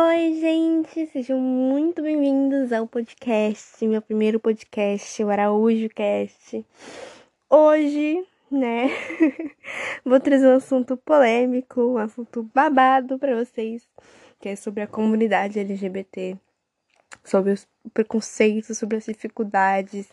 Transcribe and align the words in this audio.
Oi, 0.00 0.34
gente, 0.34 1.08
sejam 1.08 1.40
muito 1.40 2.00
bem-vindos 2.00 2.72
ao 2.72 2.86
podcast, 2.86 3.84
meu 3.84 4.00
primeiro 4.00 4.38
podcast, 4.38 5.24
o 5.24 5.28
Araújo 5.28 5.88
Cast. 5.88 6.64
Hoje, 7.50 8.24
né, 8.48 8.90
vou 10.06 10.20
trazer 10.20 10.46
um 10.46 10.54
assunto 10.54 10.96
polêmico, 10.96 11.80
um 11.82 11.98
assunto 11.98 12.48
babado 12.54 13.18
para 13.18 13.44
vocês, 13.44 13.82
que 14.38 14.50
é 14.50 14.54
sobre 14.54 14.84
a 14.84 14.86
comunidade 14.86 15.58
LGBT, 15.58 16.36
sobre 17.24 17.50
os 17.50 17.66
preconceitos, 17.92 18.78
sobre 18.78 18.98
as 18.98 19.04
dificuldades. 19.04 20.08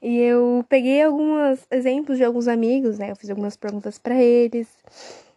E 0.00 0.16
eu 0.16 0.64
peguei 0.68 1.02
alguns 1.02 1.66
exemplos 1.72 2.18
de 2.18 2.24
alguns 2.24 2.46
amigos, 2.46 3.00
né, 3.00 3.10
eu 3.10 3.16
fiz 3.16 3.28
algumas 3.30 3.56
perguntas 3.56 3.98
para 3.98 4.14
eles 4.14 4.68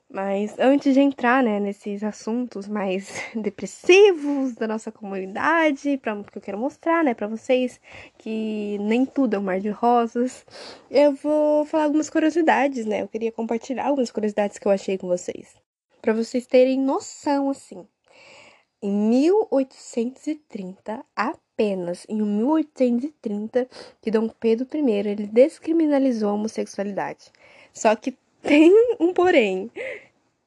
mas 0.10 0.58
antes 0.58 0.94
de 0.94 1.02
entrar, 1.02 1.44
né, 1.44 1.60
nesses 1.60 2.02
assuntos 2.02 2.66
mais 2.68 3.21
depressivos 3.36 4.56
da 4.56 4.68
nossa 4.68 4.92
comunidade, 4.92 5.97
para 5.97 6.24
que 6.24 6.38
eu 6.38 6.42
quero 6.42 6.57
mostrar, 6.57 7.04
né, 7.04 7.14
para 7.14 7.28
vocês 7.28 7.80
que 8.18 8.78
nem 8.80 9.06
tudo 9.06 9.36
é 9.36 9.39
um 9.39 9.43
mar 9.43 9.60
de 9.60 9.70
rosas, 9.70 10.46
eu 10.89 11.14
vou 11.14 11.66
falar 11.66 11.83
algumas 11.86 12.10
curiosidades, 12.10 12.86
né? 12.86 13.02
Eu 13.02 13.07
queria 13.07 13.32
compartilhar 13.32 13.88
algumas 13.88 14.10
curiosidades 14.10 14.57
que 14.57 14.68
eu 14.68 14.71
achei 14.71 14.97
com 14.97 15.07
vocês, 15.07 15.56
para 16.02 16.14
vocês 16.14 16.47
terem 16.47 16.80
noção 16.80 17.50
assim. 17.50 17.86
Em 18.82 18.92
1830, 18.92 21.04
apenas 21.16 22.05
em 22.08 22.21
1830, 22.21 23.68
que 24.02 24.11
Dom 24.11 24.30
Pedro 24.30 24.68
I 24.71 24.92
ele 24.92 25.28
descriminalizou 25.28 26.30
a 26.30 26.33
homossexualidade. 26.33 27.32
Só 27.74 27.96
que 27.96 28.16
tem 28.47 28.71
um 28.97 29.14
porém. 29.14 29.69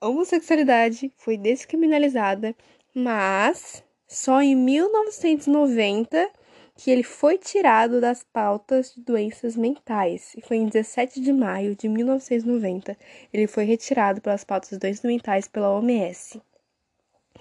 Homossexualidade 0.01 1.13
foi 1.19 1.37
descriminalizada, 1.37 2.57
mas 2.95 3.85
só 4.09 4.41
em 4.41 4.57
1990 4.57 6.31
que 6.75 6.91
ele 6.91 7.03
foi 7.03 7.37
tirado 7.37 8.01
das 8.01 8.25
pautas 8.25 8.95
de 8.95 9.03
doenças 9.03 9.55
mentais. 9.55 10.33
E 10.35 10.41
foi 10.41 10.57
em 10.57 10.67
17 10.67 11.21
de 11.21 11.31
maio 11.31 11.77
de 11.77 11.91
1990 11.91 12.97
ele 13.31 13.47
foi 13.47 13.65
retirado 13.65 14.23
pelas 14.23 14.45
pautas 14.45 14.71
de 14.71 14.79
doenças 14.79 15.05
mentais 15.05 15.47
pela 15.47 15.71
OMS. 15.71 16.41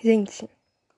Gente, 0.01 0.49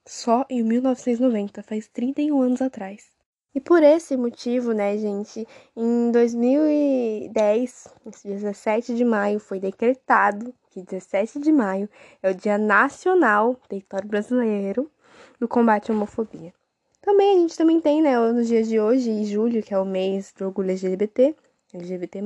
só 0.03 0.43
em 0.49 0.63
1990, 0.63 1.61
faz 1.61 1.87
31 1.87 2.41
anos 2.41 2.61
atrás. 2.63 3.20
E 3.53 3.59
por 3.59 3.83
esse 3.83 4.15
motivo, 4.15 4.71
né, 4.71 4.97
gente, 4.97 5.45
em 5.75 6.09
2010, 6.11 7.87
17 8.23 8.95
de 8.95 9.03
maio, 9.03 9.39
foi 9.39 9.59
decretado 9.59 10.53
que 10.69 10.81
17 10.81 11.39
de 11.39 11.51
maio 11.51 11.89
é 12.23 12.31
o 12.31 12.33
Dia 12.33 12.57
Nacional 12.57 13.55
Território 13.67 14.07
Brasileiro 14.07 14.89
do 15.37 15.47
Combate 15.47 15.91
à 15.91 15.93
Homofobia. 15.93 16.53
Também 17.01 17.35
a 17.35 17.39
gente 17.39 17.57
também 17.57 17.81
tem, 17.81 18.01
né, 18.01 18.17
nos 18.31 18.47
dias 18.47 18.69
de 18.69 18.79
hoje, 18.79 19.09
em 19.09 19.25
julho, 19.25 19.61
que 19.61 19.73
é 19.73 19.79
o 19.79 19.85
mês 19.85 20.33
do 20.37 20.45
orgulho 20.45 20.69
LGBT, 20.69 21.35
LGBT+, 21.73 22.21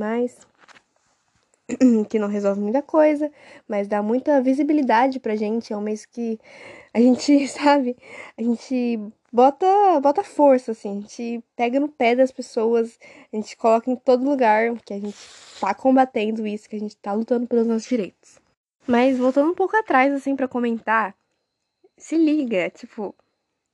que 2.10 2.20
não 2.20 2.28
resolve 2.28 2.62
muita 2.62 2.82
coisa, 2.82 3.32
mas 3.68 3.88
dá 3.88 4.04
muita 4.04 4.42
visibilidade 4.42 5.20
pra 5.20 5.36
gente, 5.36 5.74
é 5.74 5.78
um 5.78 5.82
mês 5.82 6.06
que 6.06 6.40
a 6.94 7.00
gente, 7.00 7.48
sabe, 7.50 7.98
a 8.38 8.44
gente 8.44 9.00
bota, 9.36 10.00
bota 10.02 10.24
força, 10.24 10.72
assim. 10.72 10.98
A 10.98 11.02
gente 11.02 11.44
pega 11.56 11.80
no 11.80 11.90
pé 11.90 12.16
das 12.16 12.32
pessoas, 12.32 12.98
a 13.32 13.36
gente 13.36 13.58
coloca 13.58 13.92
em 13.92 13.96
todo 13.96 14.24
lugar 14.24 14.74
que 14.78 14.94
a 14.94 15.00
gente 15.00 15.18
tá 15.60 15.74
combatendo 15.74 16.48
isso, 16.48 16.70
que 16.70 16.78
a 16.78 16.80
gente 16.80 16.96
tá 16.96 17.12
lutando 17.12 17.46
pelos 17.46 17.68
nossos 17.68 17.88
direitos. 17.88 18.40
Mas 18.88 19.18
voltando 19.18 19.52
um 19.52 19.56
pouco 19.56 19.76
atrás, 19.76 20.14
assim, 20.14 20.36
para 20.36 20.48
comentar, 20.48 21.14
se 21.98 22.16
liga, 22.16 22.70
tipo, 22.70 23.14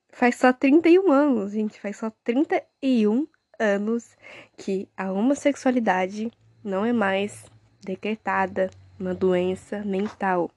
faz 0.09 0.35
só 0.35 0.51
31 0.51 1.11
anos, 1.11 1.51
gente, 1.51 1.79
faz 1.79 1.97
só 1.97 2.11
31 2.23 3.27
anos 3.59 4.17
que 4.57 4.89
a 4.97 5.11
homossexualidade 5.11 6.31
não 6.63 6.83
é 6.83 6.91
mais 6.91 7.45
decretada 7.81 8.71
uma 8.99 9.13
doença 9.13 9.83
mental. 9.83 10.49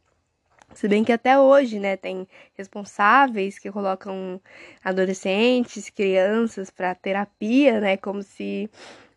Se 0.75 0.89
bem 0.89 1.05
que 1.05 1.13
até 1.13 1.39
hoje, 1.39 1.79
né, 1.79 1.97
tem 1.97 2.27
responsáveis 2.55 3.59
que 3.59 3.71
colocam 3.71 4.41
adolescentes, 4.85 5.89
crianças 5.89 6.69
para 6.71 6.95
terapia, 6.95 7.81
né, 7.81 7.97
como 7.97 8.23
se 8.23 8.69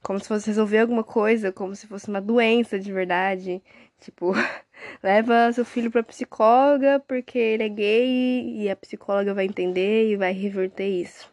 como 0.03 0.19
se 0.19 0.27
fosse 0.27 0.47
resolver 0.47 0.79
alguma 0.79 1.03
coisa, 1.03 1.51
como 1.51 1.75
se 1.75 1.85
fosse 1.87 2.07
uma 2.07 2.21
doença 2.21 2.79
de 2.79 2.93
verdade. 2.93 3.61
Tipo, 3.99 4.31
leva 5.03 5.51
seu 5.51 5.65
filho 5.65 5.91
para 5.91 6.03
psicóloga 6.03 6.99
porque 7.07 7.37
ele 7.37 7.63
é 7.63 7.69
gay 7.69 8.61
e 8.61 8.69
a 8.69 8.75
psicóloga 8.75 9.33
vai 9.33 9.45
entender 9.45 10.09
e 10.09 10.15
vai 10.15 10.31
reverter 10.31 10.87
isso. 10.87 11.29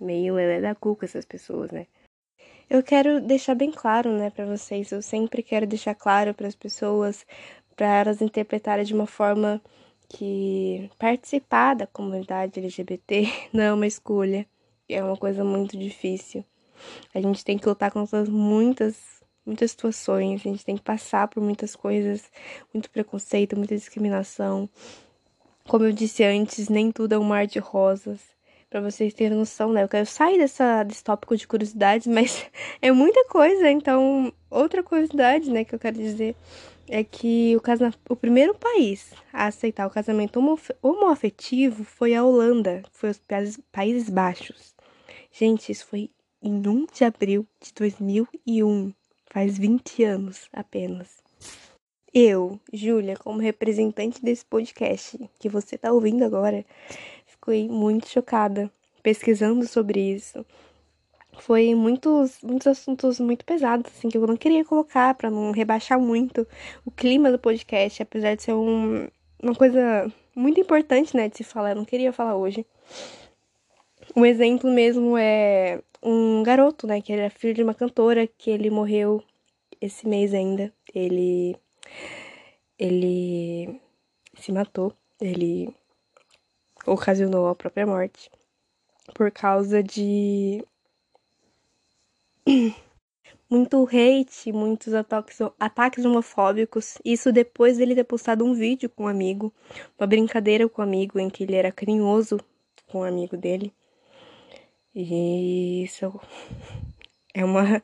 Meio 0.00 0.34
lelé 0.34 0.60
da 0.60 0.74
cuca 0.74 1.04
essas 1.04 1.24
pessoas, 1.24 1.70
né? 1.70 1.86
Eu 2.70 2.82
quero 2.82 3.20
deixar 3.20 3.54
bem 3.54 3.70
claro, 3.70 4.10
né, 4.16 4.30
para 4.30 4.46
vocês, 4.46 4.90
eu 4.90 5.02
sempre 5.02 5.42
quero 5.42 5.66
deixar 5.66 5.94
claro 5.94 6.32
para 6.32 6.48
as 6.48 6.54
pessoas 6.56 7.26
para 7.76 8.00
elas 8.00 8.22
interpretarem 8.22 8.84
de 8.84 8.94
uma 8.94 9.06
forma 9.06 9.60
que 10.08 10.90
participar 10.98 11.74
da 11.74 11.86
comunidade 11.86 12.60
LGBT 12.60 13.28
não 13.52 13.64
é 13.64 13.72
uma 13.72 13.86
escolha, 13.86 14.46
é 14.88 15.02
uma 15.02 15.16
coisa 15.16 15.44
muito 15.44 15.76
difícil. 15.76 16.44
A 17.14 17.20
gente 17.20 17.44
tem 17.44 17.58
que 17.58 17.68
lutar 17.68 17.90
contra 17.90 18.24
muitas, 18.24 18.96
muitas 19.44 19.70
situações, 19.70 20.40
a 20.40 20.48
gente 20.48 20.64
tem 20.64 20.76
que 20.76 20.82
passar 20.82 21.28
por 21.28 21.42
muitas 21.42 21.74
coisas, 21.74 22.30
muito 22.72 22.90
preconceito, 22.90 23.56
muita 23.56 23.74
discriminação. 23.74 24.68
Como 25.66 25.84
eu 25.84 25.92
disse 25.92 26.22
antes, 26.22 26.68
nem 26.68 26.92
tudo 26.92 27.14
é 27.14 27.18
um 27.18 27.24
mar 27.24 27.46
de 27.46 27.58
rosas. 27.58 28.20
Para 28.68 28.80
vocês 28.80 29.14
terem 29.14 29.38
noção, 29.38 29.72
né? 29.72 29.84
Eu 29.84 29.88
quero 29.88 30.04
sair 30.04 30.36
dessa, 30.36 30.82
desse 30.82 31.02
tópico 31.02 31.36
de 31.36 31.46
curiosidades, 31.46 32.06
mas 32.08 32.44
é 32.82 32.90
muita 32.90 33.24
coisa. 33.26 33.70
Então, 33.70 34.32
outra 34.50 34.82
curiosidade, 34.82 35.50
né, 35.50 35.64
que 35.64 35.74
eu 35.74 35.78
quero 35.78 35.96
dizer 35.96 36.34
é 36.88 37.02
que 37.02 37.56
o, 37.56 37.60
casa... 37.60 37.92
o 38.08 38.16
primeiro 38.16 38.54
país 38.54 39.12
a 39.32 39.46
aceitar 39.46 39.86
o 39.86 39.90
casamento 39.90 40.38
homo... 40.38 40.58
homoafetivo 40.82 41.84
foi 41.84 42.14
a 42.14 42.24
Holanda, 42.24 42.82
foi 42.92 43.10
os 43.10 43.20
Países 43.72 44.08
Baixos. 44.08 44.74
Gente, 45.32 45.72
isso 45.72 45.86
foi 45.86 46.10
em 46.42 46.54
1 46.54 46.86
de 46.92 47.04
abril 47.04 47.46
de 47.60 47.72
2001, 47.74 48.92
faz 49.30 49.58
20 49.58 50.04
anos 50.04 50.48
apenas. 50.52 51.22
Eu, 52.12 52.60
Júlia, 52.72 53.16
como 53.16 53.40
representante 53.40 54.22
desse 54.22 54.44
podcast 54.44 55.18
que 55.38 55.48
você 55.48 55.74
está 55.74 55.90
ouvindo 55.90 56.24
agora, 56.24 56.64
fiquei 57.26 57.68
muito 57.68 58.08
chocada 58.08 58.70
pesquisando 59.02 59.66
sobre 59.66 60.00
isso 60.00 60.46
foi 61.38 61.74
muitos, 61.74 62.40
muitos 62.42 62.66
assuntos 62.66 63.20
muito 63.20 63.44
pesados, 63.44 63.92
assim, 63.92 64.08
que 64.08 64.16
eu 64.16 64.26
não 64.26 64.36
queria 64.36 64.64
colocar 64.64 65.14
para 65.14 65.30
não 65.30 65.50
rebaixar 65.50 65.98
muito 66.00 66.46
o 66.84 66.90
clima 66.90 67.30
do 67.30 67.38
podcast, 67.38 68.02
apesar 68.02 68.34
de 68.34 68.42
ser 68.42 68.52
um, 68.54 69.08
uma 69.42 69.54
coisa 69.54 70.10
muito 70.34 70.60
importante, 70.60 71.16
né, 71.16 71.28
de 71.28 71.36
se 71.38 71.44
falar, 71.44 71.70
eu 71.70 71.76
não 71.76 71.84
queria 71.84 72.12
falar 72.12 72.36
hoje. 72.36 72.66
Um 74.16 74.24
exemplo 74.24 74.70
mesmo 74.70 75.16
é 75.16 75.80
um 76.02 76.42
garoto, 76.42 76.86
né, 76.86 77.00
que 77.00 77.12
era 77.12 77.30
filho 77.30 77.54
de 77.54 77.62
uma 77.62 77.74
cantora, 77.74 78.26
que 78.26 78.50
ele 78.50 78.70
morreu 78.70 79.22
esse 79.80 80.06
mês 80.06 80.34
ainda. 80.34 80.72
Ele 80.94 81.56
ele 82.78 83.80
se 84.38 84.52
matou, 84.52 84.92
ele 85.20 85.74
ocasionou 86.86 87.48
a 87.48 87.54
própria 87.54 87.86
morte 87.86 88.30
por 89.14 89.30
causa 89.30 89.82
de 89.82 90.64
muito 93.48 93.86
hate, 93.86 94.52
muitos 94.52 94.92
ataques, 94.94 95.38
ataques 95.58 96.04
homofóbicos. 96.04 96.98
Isso 97.04 97.32
depois 97.32 97.78
dele 97.78 97.94
ter 97.94 98.04
postado 98.04 98.44
um 98.44 98.54
vídeo 98.54 98.90
com 98.90 99.04
um 99.04 99.08
amigo, 99.08 99.52
uma 99.98 100.06
brincadeira 100.06 100.68
com 100.68 100.82
um 100.82 100.84
amigo 100.84 101.18
em 101.18 101.30
que 101.30 101.44
ele 101.44 101.54
era 101.54 101.72
carinhoso 101.72 102.38
com 102.86 103.00
um 103.00 103.04
amigo 103.04 103.36
dele. 103.36 103.72
E 104.94 105.82
isso 105.82 106.20
é 107.34 107.44
uma, 107.44 107.82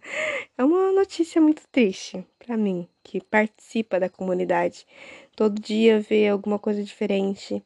é 0.56 0.64
uma 0.64 0.92
notícia 0.92 1.40
muito 1.40 1.62
triste 1.72 2.24
para 2.38 2.56
mim, 2.56 2.86
que 3.02 3.20
participa 3.20 3.98
da 3.98 4.08
comunidade. 4.08 4.86
Todo 5.34 5.60
dia 5.60 6.00
vê 6.00 6.28
alguma 6.28 6.58
coisa 6.58 6.82
diferente. 6.82 7.62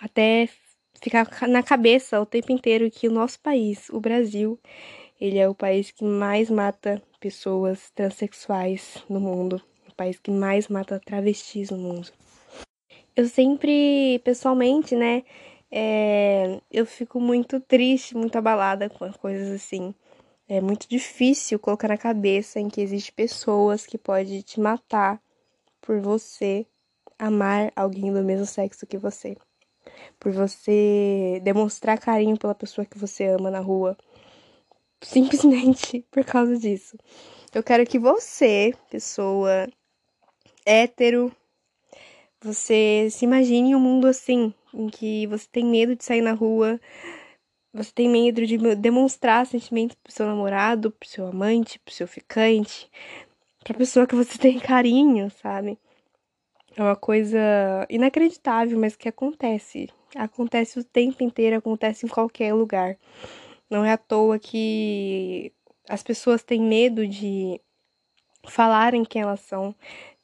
Até 0.00 0.48
ficar 1.00 1.48
na 1.48 1.62
cabeça 1.62 2.20
o 2.20 2.26
tempo 2.26 2.50
inteiro 2.50 2.90
que 2.90 3.06
o 3.06 3.12
nosso 3.12 3.38
país, 3.40 3.88
o 3.90 4.00
Brasil, 4.00 4.58
ele 5.20 5.38
é 5.38 5.48
o 5.48 5.54
país 5.54 5.90
que 5.90 6.04
mais 6.04 6.50
mata 6.50 7.02
pessoas 7.20 7.90
transexuais 7.90 9.02
no 9.08 9.20
mundo, 9.20 9.60
o 9.88 9.94
país 9.94 10.18
que 10.18 10.30
mais 10.30 10.68
mata 10.68 11.00
travestis 11.04 11.70
no 11.70 11.78
mundo. 11.78 12.10
Eu 13.16 13.28
sempre, 13.28 14.20
pessoalmente, 14.24 14.94
né, 14.96 15.24
é, 15.70 16.60
eu 16.70 16.86
fico 16.86 17.20
muito 17.20 17.60
triste, 17.60 18.16
muito 18.16 18.36
abalada 18.36 18.88
com 18.88 19.12
coisas 19.14 19.50
assim. 19.50 19.94
É 20.48 20.60
muito 20.60 20.88
difícil 20.88 21.58
colocar 21.58 21.88
na 21.88 21.98
cabeça 21.98 22.58
em 22.60 22.68
que 22.68 22.80
existe 22.80 23.12
pessoas 23.12 23.86
que 23.86 23.98
podem 23.98 24.40
te 24.40 24.60
matar 24.60 25.20
por 25.80 26.00
você 26.00 26.66
amar 27.18 27.72
alguém 27.76 28.12
do 28.12 28.22
mesmo 28.22 28.46
sexo 28.46 28.86
que 28.86 28.96
você. 28.98 29.36
por 30.18 30.32
você 30.32 31.40
demonstrar 31.42 31.98
carinho 31.98 32.38
pela 32.38 32.54
pessoa 32.54 32.84
que 32.84 32.98
você 32.98 33.26
ama 33.26 33.50
na 33.50 33.60
rua. 33.60 33.96
Simplesmente 35.02 36.04
por 36.10 36.24
causa 36.24 36.58
disso. 36.58 36.96
Eu 37.54 37.62
quero 37.62 37.86
que 37.86 37.98
você, 37.98 38.74
pessoa 38.90 39.66
hétero, 40.66 41.34
você 42.40 43.08
se 43.10 43.24
imagine 43.24 43.74
um 43.74 43.80
mundo 43.80 44.06
assim, 44.06 44.52
em 44.72 44.88
que 44.88 45.26
você 45.26 45.46
tem 45.50 45.64
medo 45.64 45.96
de 45.96 46.04
sair 46.04 46.20
na 46.20 46.32
rua, 46.32 46.80
você 47.72 47.90
tem 47.92 48.08
medo 48.08 48.46
de 48.46 48.56
demonstrar 48.76 49.46
sentimentos 49.46 49.96
pro 50.02 50.12
seu 50.12 50.26
namorado, 50.26 50.90
pro 50.90 51.08
seu 51.08 51.26
amante, 51.26 51.78
pro 51.78 51.94
seu 51.94 52.06
ficante, 52.06 52.90
pra 53.64 53.74
pessoa 53.76 54.06
que 54.06 54.14
você 54.14 54.36
tem 54.38 54.58
carinho, 54.58 55.30
sabe? 55.42 55.78
É 56.76 56.82
uma 56.82 56.96
coisa 56.96 57.38
inacreditável, 57.88 58.78
mas 58.78 58.94
que 58.94 59.08
acontece. 59.08 59.88
Acontece 60.14 60.78
o 60.78 60.84
tempo 60.84 61.22
inteiro, 61.24 61.56
acontece 61.56 62.06
em 62.06 62.08
qualquer 62.08 62.54
lugar. 62.54 62.96
Não 63.70 63.84
é 63.84 63.92
à 63.92 63.98
toa 63.98 64.38
que 64.38 65.52
as 65.88 66.02
pessoas 66.02 66.42
têm 66.42 66.60
medo 66.60 67.06
de 67.06 67.60
falarem 68.48 69.04
quem 69.04 69.22
elas 69.22 69.40
são 69.40 69.74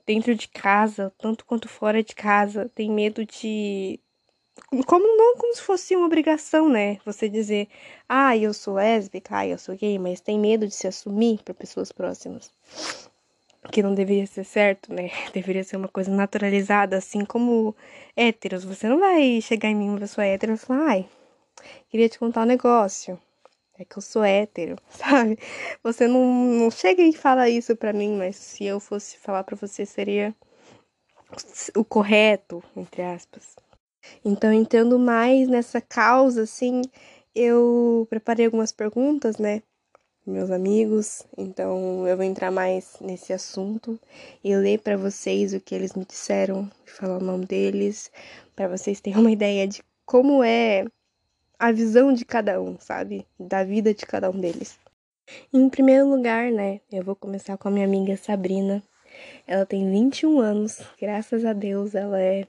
dentro 0.06 0.34
de 0.34 0.48
casa, 0.48 1.12
tanto 1.18 1.44
quanto 1.44 1.68
fora 1.68 2.02
de 2.02 2.14
casa. 2.14 2.70
Tem 2.74 2.90
medo 2.90 3.24
de 3.24 4.00
como 4.86 5.16
não 5.16 5.36
como 5.36 5.54
se 5.54 5.62
fosse 5.62 5.96
uma 5.96 6.06
obrigação, 6.06 6.68
né? 6.68 6.98
Você 7.04 7.28
dizer, 7.28 7.68
ah, 8.08 8.36
eu 8.36 8.54
sou 8.54 8.74
lésbica, 8.74 9.38
ah, 9.38 9.46
eu 9.46 9.58
sou 9.58 9.76
gay, 9.76 9.98
mas 9.98 10.20
tem 10.20 10.38
medo 10.38 10.66
de 10.66 10.74
se 10.74 10.86
assumir 10.86 11.40
para 11.42 11.54
pessoas 11.54 11.90
próximas. 11.90 12.50
Que 13.72 13.82
não 13.82 13.94
deveria 13.94 14.26
ser 14.26 14.44
certo, 14.44 14.92
né? 14.92 15.10
Deveria 15.32 15.64
ser 15.64 15.76
uma 15.76 15.88
coisa 15.88 16.10
naturalizada, 16.10 16.98
assim 16.98 17.24
como 17.24 17.74
héteros. 18.16 18.64
Você 18.64 18.88
não 18.88 19.00
vai 19.00 19.40
chegar 19.40 19.70
em 19.70 19.74
mim, 19.74 19.88
uma 19.88 20.00
pessoa 20.00 20.24
hétero, 20.24 20.52
e 20.52 20.56
falar, 20.56 20.86
ai, 20.88 21.08
queria 21.88 22.08
te 22.08 22.18
contar 22.18 22.42
um 22.42 22.46
negócio. 22.46 23.18
É 23.76 23.84
que 23.84 23.98
eu 23.98 24.02
sou 24.02 24.22
hétero, 24.22 24.76
sabe? 24.90 25.38
Você 25.82 26.06
não, 26.06 26.24
não 26.24 26.70
chega 26.70 27.02
e 27.02 27.12
fala 27.12 27.48
isso 27.48 27.74
pra 27.76 27.92
mim, 27.92 28.16
mas 28.16 28.36
se 28.36 28.64
eu 28.64 28.78
fosse 28.78 29.18
falar 29.18 29.42
pra 29.44 29.56
você, 29.56 29.84
seria 29.84 30.34
o 31.76 31.84
correto, 31.84 32.62
entre 32.76 33.02
aspas. 33.02 33.56
Então, 34.24 34.52
entrando 34.52 34.98
mais 34.98 35.48
nessa 35.48 35.80
causa, 35.80 36.42
assim, 36.42 36.82
eu 37.34 38.06
preparei 38.08 38.46
algumas 38.46 38.70
perguntas, 38.70 39.38
né? 39.38 39.62
Meus 40.26 40.50
amigos, 40.50 41.26
então 41.36 42.06
eu 42.08 42.16
vou 42.16 42.24
entrar 42.24 42.50
mais 42.50 42.96
nesse 42.98 43.30
assunto 43.32 44.00
e 44.42 44.56
ler 44.56 44.78
para 44.78 44.96
vocês 44.96 45.52
o 45.52 45.60
que 45.60 45.74
eles 45.74 45.92
me 45.94 46.04
disseram, 46.06 46.70
falar 46.86 47.18
o 47.18 47.24
nome 47.24 47.44
deles, 47.44 48.10
para 48.56 48.66
vocês 48.66 49.02
terem 49.02 49.20
uma 49.20 49.30
ideia 49.32 49.68
de 49.68 49.82
como 50.06 50.42
é 50.42 50.86
a 51.64 51.72
visão 51.72 52.12
de 52.12 52.26
cada 52.26 52.60
um, 52.60 52.78
sabe? 52.78 53.26
Da 53.40 53.64
vida 53.64 53.94
de 53.94 54.04
cada 54.04 54.28
um 54.28 54.38
deles. 54.38 54.78
Em 55.50 55.66
primeiro 55.70 56.06
lugar, 56.06 56.52
né, 56.52 56.82
eu 56.92 57.02
vou 57.02 57.16
começar 57.16 57.56
com 57.56 57.68
a 57.68 57.70
minha 57.70 57.86
amiga 57.86 58.18
Sabrina. 58.18 58.82
Ela 59.46 59.64
tem 59.64 59.90
21 59.90 60.40
anos, 60.40 60.82
graças 61.00 61.42
a 61.42 61.54
Deus 61.54 61.94
ela 61.94 62.20
é 62.20 62.46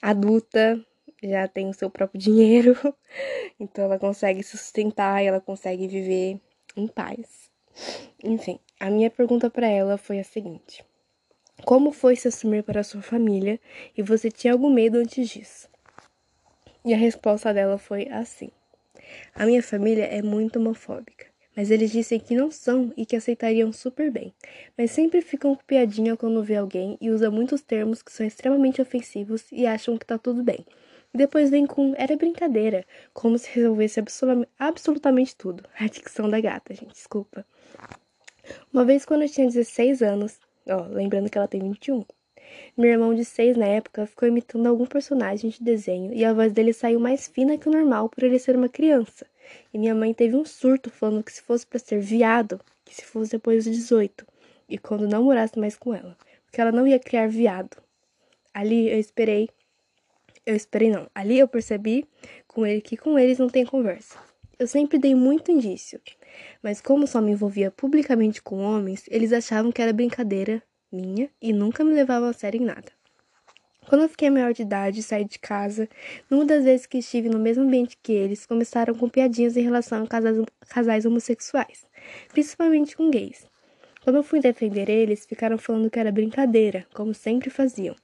adulta, 0.00 0.84
já 1.22 1.46
tem 1.46 1.68
o 1.68 1.74
seu 1.74 1.88
próprio 1.88 2.20
dinheiro, 2.20 2.76
então 3.60 3.84
ela 3.84 3.96
consegue 3.96 4.42
se 4.42 4.58
sustentar 4.58 5.22
ela 5.22 5.40
consegue 5.40 5.86
viver 5.86 6.40
em 6.76 6.88
paz. 6.88 7.48
Enfim, 8.24 8.58
a 8.80 8.90
minha 8.90 9.08
pergunta 9.08 9.48
para 9.48 9.68
ela 9.68 9.96
foi 9.96 10.18
a 10.18 10.24
seguinte: 10.24 10.84
Como 11.64 11.92
foi 11.92 12.16
se 12.16 12.26
assumir 12.26 12.64
para 12.64 12.80
a 12.80 12.84
sua 12.84 13.02
família 13.02 13.60
e 13.96 14.02
você 14.02 14.32
tinha 14.32 14.52
algum 14.52 14.68
medo 14.68 14.98
antes 14.98 15.28
disso? 15.28 15.71
E 16.84 16.92
a 16.92 16.96
resposta 16.96 17.52
dela 17.52 17.78
foi 17.78 18.08
assim: 18.08 18.50
A 19.34 19.46
minha 19.46 19.62
família 19.62 20.04
é 20.04 20.22
muito 20.22 20.58
homofóbica 20.58 21.32
mas 21.56 21.70
eles 21.70 21.90
dizem 21.90 22.18
que 22.18 22.34
não 22.34 22.50
são 22.50 22.92
e 22.96 23.04
que 23.04 23.16
aceitariam 23.16 23.72
super 23.72 24.10
bem, 24.10 24.32
mas 24.76 24.90
sempre 24.90 25.20
ficam 25.20 25.54
com 25.54 25.64
piadinha 25.64 26.16
quando 26.16 26.42
vê 26.42 26.56
alguém 26.56 26.96
e 27.00 27.10
usa 27.10 27.30
muitos 27.30 27.60
termos 27.60 28.02
que 28.02 28.12
são 28.12 28.26
extremamente 28.26 28.80
ofensivos 28.80 29.46
e 29.52 29.66
acham 29.66 29.98
que 29.98 30.06
tá 30.06 30.18
tudo 30.18 30.42
bem. 30.42 30.64
E 31.12 31.18
depois 31.18 31.50
vem 31.50 31.66
com 31.66 31.94
era 31.96 32.16
brincadeira, 32.16 32.86
como 33.12 33.38
se 33.38 33.50
resolvesse 33.50 34.02
absolutamente 34.58 35.36
tudo. 35.36 35.64
A 35.78 35.86
dicção 35.86 36.28
da 36.28 36.40
gata, 36.40 36.74
gente, 36.74 36.94
desculpa. 36.94 37.44
Uma 38.72 38.84
vez 38.84 39.04
quando 39.04 39.22
eu 39.22 39.28
tinha 39.28 39.46
16 39.46 40.02
anos, 40.02 40.40
ó, 40.66 40.86
lembrando 40.88 41.28
que 41.28 41.36
ela 41.36 41.46
tem 41.46 41.60
21, 41.60 42.02
meu 42.76 42.90
irmão 42.90 43.14
de 43.14 43.24
6 43.24 43.56
na 43.56 43.66
época 43.66 44.06
ficou 44.06 44.26
imitando 44.28 44.66
algum 44.66 44.86
personagem 44.86 45.50
de 45.50 45.62
desenho 45.62 46.12
e 46.12 46.24
a 46.24 46.32
voz 46.32 46.52
dele 46.52 46.72
saiu 46.72 46.98
mais 46.98 47.28
fina 47.28 47.58
que 47.58 47.68
o 47.68 47.72
normal 47.72 48.08
por 48.08 48.24
ele 48.24 48.38
ser 48.38 48.56
uma 48.56 48.68
criança. 48.68 49.26
E 49.72 49.78
minha 49.78 49.94
mãe 49.94 50.14
teve 50.14 50.36
um 50.36 50.44
surto 50.44 50.90
falando 50.90 51.22
que 51.22 51.32
se 51.32 51.42
fosse 51.42 51.66
para 51.66 51.78
ser 51.78 52.00
viado, 52.00 52.60
que 52.84 52.94
se 52.94 53.04
fosse 53.04 53.32
depois 53.32 53.64
dos 53.64 53.76
18, 53.76 54.26
e 54.68 54.78
quando 54.78 55.08
não 55.08 55.24
morasse 55.24 55.58
mais 55.58 55.76
com 55.76 55.94
ela, 55.94 56.16
porque 56.46 56.60
ela 56.60 56.72
não 56.72 56.86
ia 56.86 56.98
criar 56.98 57.28
viado. 57.28 57.76
Ali 58.54 58.88
eu 58.88 58.98
esperei. 58.98 59.48
Eu 60.44 60.56
esperei 60.56 60.90
não. 60.90 61.08
Ali 61.14 61.38
eu 61.38 61.48
percebi 61.48 62.06
com 62.46 62.66
ele 62.66 62.80
que 62.80 62.96
com 62.96 63.18
eles 63.18 63.38
não 63.38 63.48
tem 63.48 63.64
conversa. 63.64 64.18
Eu 64.58 64.66
sempre 64.66 64.98
dei 64.98 65.14
muito 65.14 65.50
indício, 65.50 66.00
mas 66.62 66.80
como 66.80 67.06
só 67.06 67.20
me 67.20 67.32
envolvia 67.32 67.70
publicamente 67.70 68.40
com 68.40 68.62
homens, 68.62 69.04
eles 69.08 69.32
achavam 69.32 69.72
que 69.72 69.82
era 69.82 69.92
brincadeira 69.92 70.62
minha 70.92 71.30
e 71.40 71.52
nunca 71.52 71.82
me 71.82 71.94
levavam 71.94 72.28
a 72.28 72.32
sério 72.32 72.60
em 72.60 72.64
nada. 72.64 72.92
Quando 73.88 74.02
eu 74.02 74.08
fiquei 74.08 74.30
maior 74.30 74.52
de 74.52 74.62
idade 74.62 75.00
e 75.00 75.02
saí 75.02 75.24
de 75.24 75.38
casa, 75.38 75.88
numa 76.30 76.44
das 76.44 76.64
vezes 76.64 76.86
que 76.86 76.98
estive 76.98 77.28
no 77.28 77.38
mesmo 77.38 77.64
ambiente 77.64 77.98
que 78.02 78.12
eles, 78.12 78.46
começaram 78.46 78.94
com 78.94 79.08
piadinhas 79.08 79.56
em 79.56 79.62
relação 79.62 80.02
a 80.02 80.06
casais, 80.06 80.36
casais 80.68 81.04
homossexuais, 81.04 81.84
principalmente 82.32 82.96
com 82.96 83.10
gays. 83.10 83.44
Quando 84.04 84.16
eu 84.16 84.22
fui 84.22 84.40
defender 84.40 84.88
eles, 84.88 85.26
ficaram 85.26 85.58
falando 85.58 85.90
que 85.90 85.98
era 85.98 86.10
brincadeira, 86.10 86.86
como 86.92 87.14
sempre 87.14 87.50
faziam. 87.50 87.94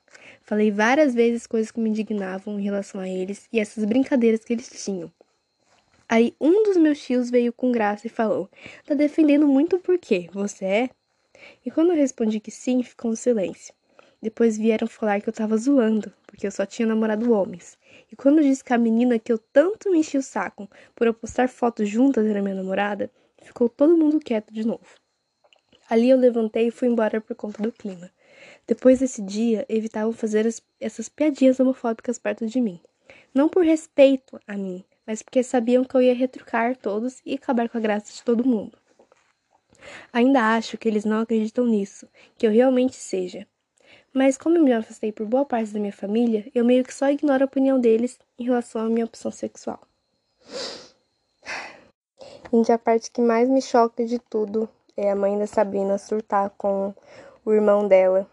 Falei 0.42 0.70
várias 0.70 1.14
vezes 1.14 1.46
coisas 1.46 1.70
que 1.70 1.80
me 1.80 1.90
indignavam 1.90 2.58
em 2.58 2.62
relação 2.62 3.00
a 3.00 3.08
eles 3.08 3.48
e 3.52 3.58
essas 3.58 3.84
brincadeiras 3.84 4.44
que 4.44 4.52
eles 4.52 4.84
tinham. 4.84 5.12
Aí 6.08 6.34
um 6.40 6.62
dos 6.62 6.76
meus 6.76 7.00
tios 7.02 7.30
veio 7.30 7.52
com 7.52 7.70
graça 7.70 8.06
e 8.06 8.10
falou: 8.10 8.48
Tá 8.86 8.94
defendendo 8.94 9.46
muito 9.46 9.78
por 9.78 9.98
quê? 9.98 10.28
Você 10.32 10.64
é? 10.64 10.90
E 11.64 11.70
quando 11.70 11.90
eu 11.90 11.96
respondi 11.96 12.40
que 12.40 12.50
sim, 12.50 12.82
ficou 12.82 13.10
um 13.10 13.16
silêncio. 13.16 13.74
Depois 14.20 14.58
vieram 14.58 14.88
falar 14.88 15.20
que 15.20 15.28
eu 15.28 15.32
tava 15.32 15.56
zoando, 15.56 16.12
porque 16.26 16.46
eu 16.46 16.50
só 16.50 16.66
tinha 16.66 16.86
namorado 16.88 17.32
homens. 17.32 17.78
E 18.10 18.16
quando 18.16 18.38
eu 18.38 18.44
disse 18.44 18.64
que 18.64 18.72
a 18.72 18.78
menina 18.78 19.18
que 19.18 19.32
eu 19.32 19.38
tanto 19.38 19.90
me 19.90 19.98
enchi 19.98 20.18
o 20.18 20.22
saco 20.22 20.68
por 20.94 21.06
eu 21.06 21.14
postar 21.14 21.48
fotos 21.48 21.88
juntas 21.88 22.26
era 22.26 22.42
minha 22.42 22.54
namorada, 22.54 23.10
ficou 23.42 23.68
todo 23.68 23.96
mundo 23.96 24.18
quieto 24.18 24.52
de 24.52 24.66
novo. 24.66 24.96
Ali 25.88 26.10
eu 26.10 26.18
levantei 26.18 26.68
e 26.68 26.70
fui 26.70 26.88
embora 26.88 27.20
por 27.20 27.36
conta 27.36 27.62
do 27.62 27.72
clima. 27.72 28.10
Depois 28.66 28.98
desse 28.98 29.22
dia, 29.22 29.64
evitavam 29.68 30.12
fazer 30.12 30.46
as, 30.46 30.62
essas 30.80 31.08
piadinhas 31.08 31.58
homofóbicas 31.58 32.18
perto 32.18 32.46
de 32.46 32.60
mim. 32.60 32.80
Não 33.34 33.48
por 33.48 33.64
respeito 33.64 34.40
a 34.46 34.56
mim, 34.56 34.84
mas 35.06 35.22
porque 35.22 35.42
sabiam 35.42 35.84
que 35.84 35.94
eu 35.96 36.02
ia 36.02 36.14
retrucar 36.14 36.76
todos 36.76 37.20
e 37.24 37.34
acabar 37.34 37.68
com 37.68 37.78
a 37.78 37.80
graça 37.80 38.12
de 38.12 38.22
todo 38.22 38.46
mundo. 38.46 38.77
Ainda 40.12 40.54
acho 40.54 40.76
que 40.78 40.88
eles 40.88 41.04
não 41.04 41.20
acreditam 41.20 41.66
nisso, 41.66 42.08
que 42.36 42.46
eu 42.46 42.50
realmente 42.50 42.96
seja. 42.96 43.46
Mas 44.12 44.36
como 44.36 44.56
eu 44.56 44.64
me 44.64 44.72
afastei 44.72 45.12
por 45.12 45.26
boa 45.26 45.44
parte 45.44 45.72
da 45.72 45.80
minha 45.80 45.92
família, 45.92 46.50
eu 46.54 46.64
meio 46.64 46.82
que 46.84 46.94
só 46.94 47.10
ignoro 47.10 47.44
a 47.44 47.46
opinião 47.46 47.78
deles 47.78 48.18
em 48.38 48.44
relação 48.44 48.86
à 48.86 48.88
minha 48.88 49.04
opção 49.04 49.30
sexual. 49.30 49.80
Gente, 52.52 52.72
a 52.72 52.78
parte 52.78 53.10
que 53.10 53.20
mais 53.20 53.48
me 53.48 53.60
choca 53.60 54.04
de 54.06 54.18
tudo 54.18 54.68
é 54.96 55.10
a 55.10 55.16
mãe 55.16 55.38
da 55.38 55.46
Sabrina 55.46 55.98
surtar 55.98 56.50
com 56.56 56.94
o 57.44 57.52
irmão 57.52 57.86
dela, 57.86 58.26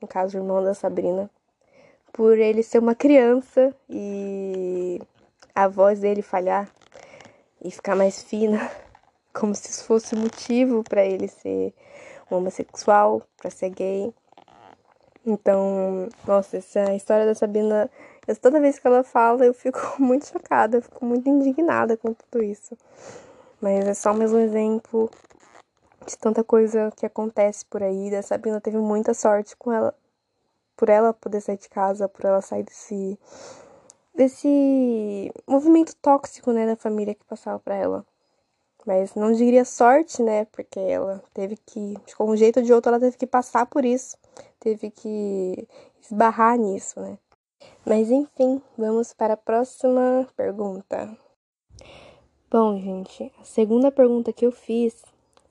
no 0.00 0.08
caso, 0.08 0.38
o 0.38 0.40
irmão 0.40 0.64
da 0.64 0.72
Sabrina, 0.72 1.30
por 2.12 2.38
ele 2.38 2.62
ser 2.62 2.78
uma 2.78 2.94
criança 2.94 3.74
e 3.88 5.00
a 5.54 5.68
voz 5.68 6.00
dele 6.00 6.22
falhar 6.22 6.68
e 7.62 7.70
ficar 7.70 7.94
mais 7.94 8.22
fina, 8.22 8.70
como 9.32 9.54
se 9.54 9.70
isso 9.70 9.84
fosse 9.84 10.14
motivo 10.16 10.82
para 10.82 11.04
ele 11.04 11.28
ser 11.28 11.74
homossexual, 12.30 13.22
para 13.36 13.50
ser 13.50 13.70
gay. 13.70 14.14
Então, 15.24 16.08
nossa, 16.26 16.56
essa 16.56 16.94
história 16.94 17.26
da 17.26 17.34
Sabina, 17.34 17.90
toda 18.40 18.60
vez 18.60 18.78
que 18.78 18.86
ela 18.86 19.04
fala, 19.04 19.44
eu 19.44 19.52
fico 19.52 19.78
muito 19.98 20.26
chocada, 20.26 20.78
eu 20.78 20.82
fico 20.82 21.04
muito 21.04 21.28
indignada 21.28 21.96
com 21.96 22.14
tudo 22.14 22.42
isso. 22.42 22.76
Mas 23.60 23.86
é 23.86 23.94
só 23.94 24.14
mais 24.14 24.32
um 24.32 24.38
exemplo 24.38 25.10
de 26.06 26.16
tanta 26.16 26.42
coisa 26.42 26.90
que 26.96 27.04
acontece 27.04 27.64
por 27.66 27.82
aí. 27.82 28.14
A 28.14 28.22
Sabina 28.22 28.60
teve 28.60 28.78
muita 28.78 29.12
sorte 29.12 29.54
com 29.56 29.70
ela, 29.70 29.94
por 30.76 30.88
ela 30.88 31.12
poder 31.12 31.40
sair 31.42 31.58
de 31.58 31.68
casa, 31.68 32.08
por 32.08 32.24
ela 32.24 32.40
sair 32.40 32.62
desse 32.62 33.18
desse 34.14 35.32
movimento 35.46 35.94
tóxico, 35.96 36.52
né, 36.52 36.66
da 36.66 36.76
família 36.76 37.14
que 37.14 37.24
passava 37.24 37.58
para 37.58 37.74
ela. 37.74 38.04
Mas 38.86 39.14
não 39.14 39.32
diria 39.32 39.64
sorte, 39.64 40.22
né? 40.22 40.46
Porque 40.46 40.78
ela 40.78 41.22
teve 41.34 41.56
que, 41.56 41.94
de 42.06 42.14
um 42.18 42.36
jeito 42.36 42.60
ou 42.60 42.64
de 42.64 42.72
outro, 42.72 42.90
ela 42.90 43.00
teve 43.00 43.16
que 43.16 43.26
passar 43.26 43.66
por 43.66 43.84
isso. 43.84 44.16
Teve 44.58 44.90
que 44.90 45.68
esbarrar 46.00 46.58
nisso, 46.58 47.00
né? 47.00 47.18
Mas 47.84 48.10
enfim, 48.10 48.60
vamos 48.76 49.12
para 49.12 49.34
a 49.34 49.36
próxima 49.36 50.26
pergunta. 50.36 51.16
Bom, 52.50 52.78
gente, 52.78 53.30
a 53.40 53.44
segunda 53.44 53.92
pergunta 53.92 54.32
que 54.32 54.44
eu 54.44 54.52
fiz 54.52 55.02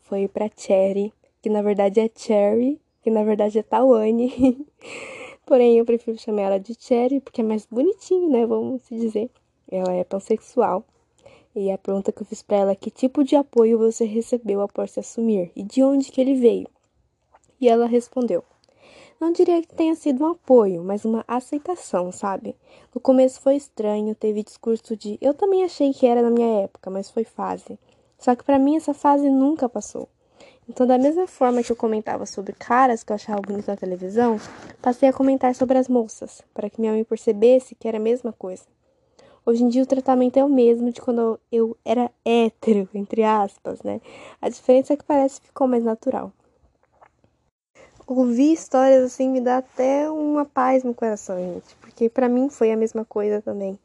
foi 0.01 0.27
para 0.27 0.49
Cherry, 0.55 1.13
que 1.41 1.49
na 1.49 1.61
verdade 1.61 1.99
é 1.99 2.09
Cherry, 2.13 2.81
que 3.01 3.09
na 3.09 3.23
verdade 3.23 3.59
é 3.59 3.63
Tawane. 3.63 4.65
Porém, 5.45 5.77
eu 5.77 5.85
prefiro 5.85 6.17
chamar 6.17 6.41
ela 6.41 6.59
de 6.59 6.75
Cherry 6.77 7.19
porque 7.21 7.41
é 7.41 7.43
mais 7.43 7.65
bonitinho, 7.65 8.29
né? 8.29 8.45
Vamos 8.45 8.83
se 8.83 8.95
dizer. 8.95 9.31
Ela 9.71 9.93
é 9.93 10.03
pansexual. 10.03 10.83
E 11.61 11.69
a 11.69 11.77
pergunta 11.77 12.09
que 12.13 12.21
eu 12.21 12.25
fiz 12.25 12.41
para 12.41 12.55
ela 12.55 12.71
é 12.71 12.75
que 12.75 12.89
tipo 12.89 13.21
de 13.21 13.35
apoio 13.35 13.77
você 13.77 14.05
recebeu 14.05 14.61
após 14.61 14.91
se 14.91 15.01
assumir 15.01 15.51
e 15.53 15.61
de 15.61 15.83
onde 15.83 16.09
que 16.09 16.21
ele 16.21 16.35
veio? 16.35 16.69
E 17.59 17.67
ela 17.67 17.85
respondeu: 17.85 18.45
Não 19.19 19.33
diria 19.33 19.61
que 19.61 19.75
tenha 19.75 19.93
sido 19.93 20.23
um 20.23 20.31
apoio, 20.31 20.81
mas 20.81 21.03
uma 21.03 21.25
aceitação, 21.27 22.13
sabe? 22.13 22.55
No 22.95 23.01
começo 23.01 23.41
foi 23.41 23.57
estranho, 23.57 24.15
teve 24.15 24.41
discurso 24.41 24.95
de 24.95 25.17
eu 25.19 25.33
também 25.33 25.65
achei 25.65 25.93
que 25.93 26.05
era 26.07 26.21
na 26.21 26.29
minha 26.29 26.61
época, 26.61 26.89
mas 26.89 27.11
foi 27.11 27.25
fase. 27.25 27.77
Só 28.17 28.37
que 28.37 28.43
para 28.45 28.57
mim 28.57 28.77
essa 28.77 28.93
fase 28.93 29.29
nunca 29.29 29.67
passou. 29.67 30.07
Então, 30.69 30.87
da 30.87 30.97
mesma 30.97 31.27
forma 31.27 31.61
que 31.61 31.73
eu 31.73 31.75
comentava 31.75 32.25
sobre 32.25 32.53
caras 32.53 33.03
que 33.03 33.11
eu 33.11 33.15
achava 33.15 33.41
bonitos 33.41 33.67
na 33.67 33.75
televisão, 33.75 34.39
passei 34.81 35.09
a 35.09 35.13
comentar 35.13 35.53
sobre 35.53 35.77
as 35.77 35.89
moças, 35.89 36.41
para 36.53 36.69
que 36.69 36.79
minha 36.79 36.93
mãe 36.93 37.03
percebesse 37.03 37.75
que 37.75 37.85
era 37.85 37.97
a 37.97 37.99
mesma 37.99 38.31
coisa. 38.31 38.63
Hoje 39.49 39.63
em 39.63 39.67
dia 39.67 39.81
o 39.81 39.87
tratamento 39.87 40.37
é 40.37 40.45
o 40.45 40.47
mesmo 40.47 40.91
de 40.91 41.01
quando 41.01 41.39
eu 41.51 41.75
era 41.83 42.11
hétero, 42.23 42.87
entre 42.93 43.23
aspas, 43.23 43.81
né? 43.81 43.99
A 44.39 44.47
diferença 44.47 44.93
é 44.93 44.95
que 44.95 45.03
parece 45.03 45.41
que 45.41 45.47
ficou 45.47 45.67
mais 45.67 45.83
natural. 45.83 46.31
Ouvir 48.05 48.53
histórias 48.53 49.03
assim 49.03 49.27
me 49.27 49.41
dá 49.41 49.57
até 49.57 50.07
uma 50.11 50.45
paz 50.45 50.83
no 50.83 50.93
coração, 50.93 51.35
gente, 51.39 51.75
porque 51.81 52.07
para 52.07 52.29
mim 52.29 52.47
foi 52.47 52.71
a 52.71 52.77
mesma 52.77 53.03
coisa 53.03 53.41
também. 53.41 53.79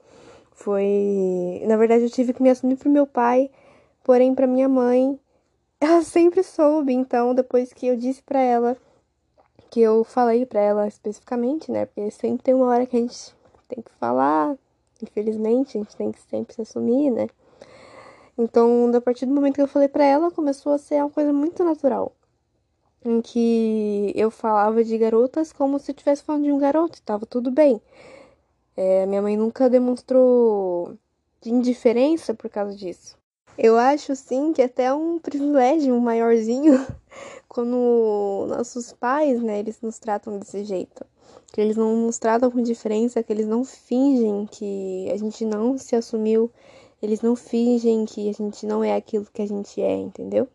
Foi, 0.53 1.63
na 1.67 1.79
verdade, 1.79 2.05
eu 2.05 2.11
tive 2.11 2.35
que 2.35 2.43
me 2.43 2.51
assumir 2.51 2.77
pro 2.77 2.91
meu 2.91 3.07
pai, 3.07 3.51
porém 4.03 4.35
para 4.35 4.47
minha 4.47 4.69
mãe 4.69 5.19
ela 5.81 6.03
sempre 6.03 6.43
soube, 6.43 6.93
então 6.93 7.35
depois 7.35 7.73
que 7.73 7.87
eu 7.87 7.97
disse 7.97 8.23
para 8.23 8.39
ela 8.39 8.77
que 9.71 9.81
eu 9.81 10.05
falei 10.05 10.45
para 10.45 10.61
ela 10.61 10.87
especificamente, 10.87 11.73
né? 11.73 11.87
Porque 11.87 12.11
sempre 12.11 12.43
tem 12.43 12.53
uma 12.53 12.67
hora 12.67 12.85
que 12.85 12.99
a 12.99 13.01
gente 13.01 13.35
tem 13.67 13.83
que 13.83 13.91
falar, 13.93 14.59
infelizmente, 15.05 15.79
a 15.79 15.81
gente 15.81 15.97
tem 15.97 16.13
que 16.13 16.21
sempre 16.21 16.55
se 16.55 16.63
assumir, 16.63 17.11
né? 17.11 17.29
Então, 18.37 18.91
a 18.95 19.01
partir 19.01 19.27
do 19.27 19.35
momento 19.35 19.55
que 19.55 19.63
eu 19.63 19.69
falei 19.69 19.89
para 19.89 20.05
ela, 20.05 20.31
começou 20.31 20.73
a 20.73 20.79
ser 20.79 20.97
uma 20.97 21.11
coisa 21.11 21.33
muito 21.33 21.63
natural. 21.63 22.13
Em 23.05 23.21
que 23.21 24.13
eu 24.17 24.31
falava 24.31 24.83
de 24.83 24.97
garotas 24.99 25.53
como 25.53 25.79
se 25.79 25.91
eu 25.91 25.95
estivesse 25.95 26.23
falando 26.25 26.45
de 26.45 26.53
um 26.53 26.59
garoto, 26.59 27.01
tava 27.03 27.27
tudo 27.27 27.51
bem. 27.51 27.81
É, 28.77 29.07
minha 29.07 29.23
mãe 29.23 29.37
nunca 29.37 29.71
demonstrou 29.71 30.97
de 31.41 31.51
indiferença 31.51 32.35
por 32.35 32.51
causa 32.51 32.75
disso. 32.75 33.17
Eu 33.57 33.79
acho 33.79 34.17
sim 34.17 34.53
que 34.53 34.63
até 34.63 34.85
é 34.85 34.95
um 34.95 35.19
privilégio 35.19 35.99
maiorzinho 36.01 36.85
quando 37.49 38.47
nossos 38.49 38.93
pais, 38.93 39.41
né, 39.41 39.61
eles 39.61 39.81
nos 39.81 39.99
tratam 39.99 40.39
desse 40.39 40.65
jeito. 40.65 41.07
Que 41.53 41.61
eles 41.61 41.77
não 41.77 41.97
nos 41.97 42.19
tratam 42.19 42.51
com 42.51 42.63
diferença, 42.63 43.23
que 43.23 43.33
eles 43.33 43.47
não 43.47 43.65
fingem 43.65 44.47
que 44.47 45.09
a 45.13 45.17
gente 45.17 45.45
não 45.45 45.79
se 45.79 45.95
assumiu, 45.95 46.51
eles 47.03 47.21
não 47.21 47.37
fingem 47.37 48.05
que 48.05 48.29
a 48.29 48.33
gente 48.33 48.67
não 48.67 48.83
é 48.83 48.95
aquilo 48.95 49.27
que 49.33 49.43
a 49.43 49.47
gente 49.47 49.81
é, 49.81 49.95
entendeu? 49.95 50.49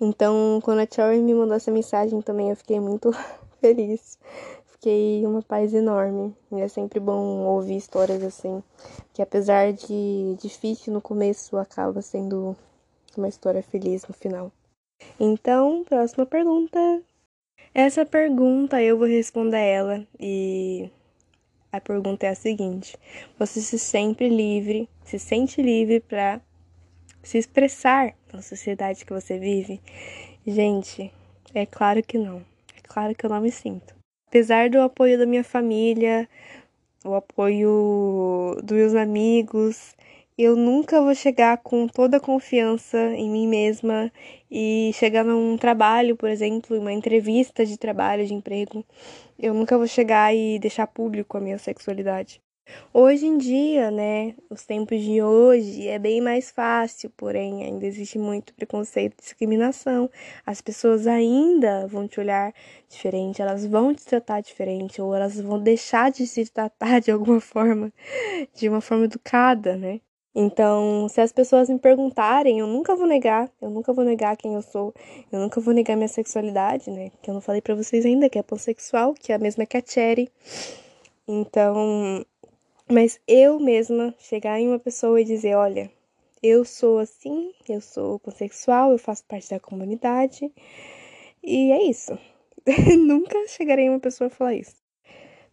Então, 0.00 0.60
quando 0.62 0.78
a 0.80 0.86
Cherry 0.90 1.20
me 1.20 1.34
mandou 1.34 1.56
essa 1.56 1.70
mensagem 1.70 2.20
também, 2.22 2.50
eu 2.50 2.56
fiquei 2.56 2.80
muito 2.80 3.10
feliz 3.60 4.18
fiquei 4.84 5.24
uma 5.24 5.40
paz 5.40 5.72
enorme. 5.72 6.36
E 6.52 6.60
é 6.60 6.68
sempre 6.68 7.00
bom 7.00 7.44
ouvir 7.46 7.76
histórias 7.76 8.22
assim, 8.22 8.62
que 9.14 9.22
apesar 9.22 9.72
de 9.72 10.36
difícil 10.38 10.92
no 10.92 11.00
começo, 11.00 11.56
acaba 11.56 12.02
sendo 12.02 12.54
uma 13.16 13.28
história 13.28 13.62
feliz 13.62 14.06
no 14.06 14.12
final. 14.12 14.52
Então, 15.18 15.84
próxima 15.84 16.26
pergunta. 16.26 16.78
Essa 17.74 18.06
pergunta 18.06 18.80
eu 18.80 18.96
vou 18.96 19.08
responder 19.08 19.58
ela 19.58 20.06
e 20.18 20.88
a 21.72 21.80
pergunta 21.80 22.26
é 22.26 22.30
a 22.30 22.34
seguinte: 22.34 22.96
você 23.38 23.60
se 23.60 23.78
sente 23.78 24.28
livre, 24.28 24.88
se 25.04 25.18
sente 25.18 25.60
livre 25.60 26.00
para 26.00 26.40
se 27.22 27.36
expressar 27.36 28.14
na 28.32 28.40
sociedade 28.40 29.04
que 29.04 29.12
você 29.12 29.38
vive? 29.38 29.80
Gente, 30.46 31.12
é 31.52 31.66
claro 31.66 32.02
que 32.02 32.16
não. 32.16 32.38
É 32.76 32.80
claro 32.86 33.14
que 33.14 33.26
eu 33.26 33.30
não 33.30 33.40
me 33.40 33.50
sinto 33.50 33.94
apesar 34.34 34.68
do 34.68 34.80
apoio 34.80 35.16
da 35.16 35.24
minha 35.26 35.44
família, 35.44 36.28
o 37.04 37.14
apoio 37.14 38.56
dos 38.64 38.76
meus 38.76 38.94
amigos, 38.96 39.94
eu 40.36 40.56
nunca 40.56 41.00
vou 41.00 41.14
chegar 41.14 41.56
com 41.58 41.86
toda 41.86 42.16
a 42.16 42.20
confiança 42.20 42.98
em 43.14 43.30
mim 43.30 43.46
mesma 43.46 44.10
e 44.56 44.92
chegar 44.94 45.24
num 45.24 45.56
trabalho, 45.56 46.16
por 46.16 46.30
exemplo, 46.30 46.78
uma 46.78 46.92
entrevista 46.92 47.66
de 47.66 47.76
trabalho, 47.76 48.24
de 48.24 48.32
emprego, 48.32 48.84
eu 49.36 49.52
nunca 49.52 49.76
vou 49.76 49.88
chegar 49.88 50.32
e 50.32 50.60
deixar 50.60 50.86
público 50.86 51.36
a 51.36 51.40
minha 51.40 51.58
sexualidade. 51.58 52.40
Hoje 52.92 53.26
em 53.26 53.36
dia, 53.36 53.90
né, 53.90 54.36
os 54.48 54.64
tempos 54.64 55.00
de 55.02 55.20
hoje 55.20 55.88
é 55.88 55.98
bem 55.98 56.20
mais 56.20 56.52
fácil, 56.52 57.10
porém 57.16 57.64
ainda 57.64 57.84
existe 57.84 58.16
muito 58.16 58.54
preconceito 58.54 59.14
e 59.18 59.22
discriminação. 59.22 60.08
As 60.46 60.60
pessoas 60.60 61.08
ainda 61.08 61.88
vão 61.88 62.06
te 62.06 62.20
olhar 62.20 62.54
diferente, 62.88 63.42
elas 63.42 63.66
vão 63.66 63.92
te 63.92 64.04
tratar 64.04 64.40
diferente, 64.40 65.02
ou 65.02 65.14
elas 65.14 65.38
vão 65.40 65.60
deixar 65.60 66.12
de 66.12 66.28
se 66.28 66.46
tratar 66.46 67.00
de 67.02 67.10
alguma 67.10 67.40
forma, 67.40 67.92
de 68.54 68.68
uma 68.68 68.80
forma 68.80 69.06
educada, 69.06 69.76
né? 69.76 70.00
Então, 70.34 71.08
se 71.08 71.20
as 71.20 71.30
pessoas 71.30 71.68
me 71.68 71.78
perguntarem, 71.78 72.58
eu 72.58 72.66
nunca 72.66 72.96
vou 72.96 73.06
negar, 73.06 73.48
eu 73.62 73.70
nunca 73.70 73.92
vou 73.92 74.04
negar 74.04 74.36
quem 74.36 74.54
eu 74.54 74.62
sou, 74.62 74.92
eu 75.30 75.38
nunca 75.38 75.60
vou 75.60 75.72
negar 75.72 75.96
minha 75.96 76.08
sexualidade, 76.08 76.90
né? 76.90 77.12
Que 77.22 77.30
eu 77.30 77.34
não 77.34 77.40
falei 77.40 77.60
para 77.60 77.74
vocês 77.74 78.04
ainda 78.04 78.28
que 78.28 78.38
é 78.38 78.42
pansexual, 78.42 79.14
que 79.14 79.30
é 79.30 79.36
a 79.36 79.38
mesma 79.38 79.64
que 79.64 79.76
a 79.76 79.82
Cherry. 79.84 80.28
Então, 81.28 82.24
mas 82.90 83.20
eu 83.28 83.60
mesma 83.60 84.12
chegar 84.18 84.58
em 84.58 84.66
uma 84.66 84.78
pessoa 84.78 85.20
e 85.20 85.24
dizer: 85.24 85.54
olha, 85.54 85.88
eu 86.42 86.64
sou 86.64 86.98
assim, 86.98 87.52
eu 87.68 87.80
sou 87.80 88.18
pansexual, 88.18 88.90
eu 88.90 88.98
faço 88.98 89.24
parte 89.24 89.50
da 89.50 89.60
comunidade. 89.60 90.52
E 91.42 91.70
é 91.70 91.84
isso. 91.84 92.18
Nunca 92.98 93.46
chegarei 93.46 93.86
em 93.86 93.90
uma 93.90 94.00
pessoa 94.00 94.26
e 94.26 94.30
falar 94.30 94.54
isso. 94.54 94.74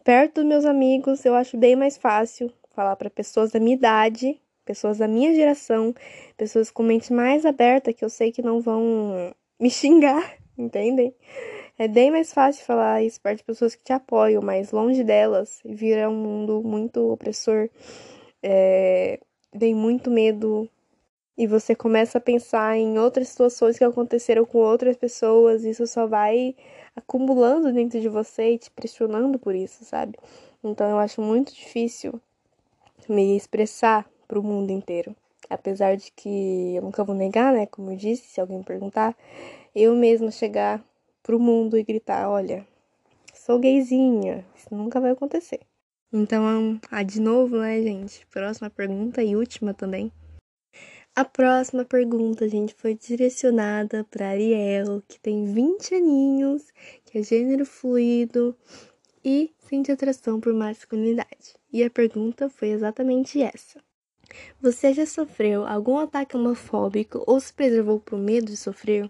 Perto 0.03 0.35
dos 0.35 0.45
meus 0.45 0.65
amigos, 0.65 1.23
eu 1.23 1.35
acho 1.35 1.55
bem 1.55 1.75
mais 1.75 1.97
fácil 1.97 2.51
falar 2.71 2.95
para 2.95 3.09
pessoas 3.09 3.51
da 3.51 3.59
minha 3.59 3.75
idade, 3.75 4.40
pessoas 4.65 4.97
da 4.97 5.07
minha 5.07 5.33
geração, 5.33 5.93
pessoas 6.37 6.71
com 6.71 6.83
mente 6.83 7.11
mais 7.13 7.45
aberta 7.45 7.93
que 7.93 8.03
eu 8.03 8.09
sei 8.09 8.31
que 8.31 8.41
não 8.41 8.61
vão 8.61 9.33
me 9.59 9.69
xingar, 9.69 10.37
entendem? 10.57 11.13
É 11.77 11.87
bem 11.87 12.11
mais 12.11 12.33
fácil 12.33 12.65
falar 12.65 13.03
isso 13.03 13.19
perto 13.19 13.39
de 13.39 13.43
pessoas 13.43 13.75
que 13.75 13.83
te 13.83 13.93
apoiam, 13.93 14.41
mas 14.41 14.71
longe 14.71 15.03
delas 15.03 15.59
vira 15.65 16.09
um 16.09 16.15
mundo 16.15 16.61
muito 16.63 17.11
opressor. 17.11 17.69
É, 18.43 19.19
vem 19.53 19.73
muito 19.73 20.09
medo 20.11 20.69
e 21.37 21.47
você 21.47 21.73
começa 21.73 22.17
a 22.17 22.21
pensar 22.21 22.77
em 22.77 22.99
outras 22.99 23.29
situações 23.29 23.77
que 23.77 23.83
aconteceram 23.83 24.45
com 24.45 24.59
outras 24.59 24.95
pessoas, 24.95 25.63
e 25.63 25.71
isso 25.71 25.87
só 25.87 26.05
vai 26.05 26.55
acumulando 26.95 27.73
dentro 27.73 27.99
de 27.99 28.09
você 28.09 28.53
e 28.53 28.57
te 28.59 28.69
pressionando 28.69 29.39
por 29.39 29.55
isso, 29.55 29.83
sabe? 29.85 30.17
Então 30.63 30.89
eu 30.89 30.99
acho 30.99 31.21
muito 31.21 31.53
difícil 31.53 32.21
me 33.09 33.35
expressar 33.35 34.07
para 34.31 34.39
o 34.39 34.43
mundo 34.43 34.71
inteiro. 34.71 35.13
Apesar 35.49 35.97
de 35.97 36.09
que 36.13 36.75
eu 36.75 36.81
nunca 36.81 37.03
vou 37.03 37.13
negar, 37.13 37.51
né? 37.51 37.65
Como 37.65 37.91
eu 37.91 37.97
disse, 37.97 38.23
se 38.23 38.39
alguém 38.39 38.63
perguntar, 38.63 39.13
eu 39.75 39.93
mesma 39.93 40.31
chegar 40.31 40.81
pro 41.21 41.37
mundo 41.37 41.77
e 41.77 41.83
gritar: 41.83 42.29
olha, 42.29 42.65
sou 43.33 43.59
gayzinha. 43.59 44.45
Isso 44.55 44.73
nunca 44.73 45.01
vai 45.01 45.11
acontecer. 45.11 45.59
Então, 46.13 46.79
ah, 46.89 47.03
de 47.03 47.19
novo, 47.19 47.57
né, 47.57 47.81
gente? 47.81 48.25
Próxima 48.27 48.69
pergunta 48.69 49.21
e 49.21 49.35
última 49.35 49.73
também. 49.73 50.09
A 51.13 51.25
próxima 51.25 51.83
pergunta, 51.83 52.47
gente, 52.47 52.73
foi 52.73 52.95
direcionada 52.95 54.05
para 54.09 54.29
Ariel, 54.29 55.03
que 55.09 55.19
tem 55.19 55.43
20 55.43 55.95
aninhos, 55.95 56.71
que 57.03 57.17
é 57.17 57.23
gênero 57.23 57.65
fluido 57.65 58.55
e 59.23 59.53
sente 59.59 59.91
atração 59.91 60.39
por 60.39 60.53
masculinidade. 60.53 61.55
E 61.73 61.83
a 61.83 61.89
pergunta 61.89 62.49
foi 62.49 62.69
exatamente 62.69 63.41
essa: 63.41 63.81
Você 64.61 64.93
já 64.93 65.05
sofreu 65.05 65.65
algum 65.65 65.97
ataque 65.97 66.35
homofóbico 66.35 67.23
ou 67.25 67.39
se 67.39 67.53
preservou 67.53 67.99
por 67.99 68.17
medo 68.17 68.47
de 68.47 68.57
sofrer? 68.57 69.09